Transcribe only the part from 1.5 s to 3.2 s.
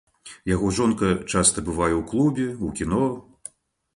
бывае ў клубе, у кіно.